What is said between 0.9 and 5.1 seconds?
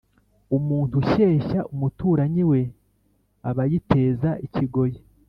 ushyeshya umuturanyi we abayiteza ikigoyi